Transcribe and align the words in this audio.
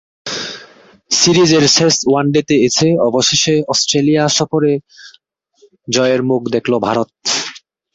সিরিজের 1.11 1.63
শেষ 1.75 1.95
ওয়ানডেতে 2.03 2.55
এসে 2.67 2.87
অবশেষে 3.07 3.55
অস্ট্রেলিয়া 3.71 4.23
সফরে 4.37 4.73
জয়ের 5.87 6.21
মুখ 6.29 6.41
দেখল 6.55 6.73
ভারত। 6.87 7.09